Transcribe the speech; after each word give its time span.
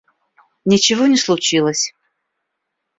Ничего 0.65 1.05
не 1.05 1.15
случилось 1.15 1.93